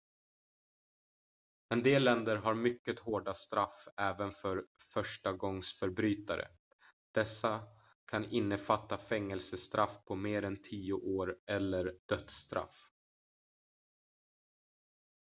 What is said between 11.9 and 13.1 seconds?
dödsstraff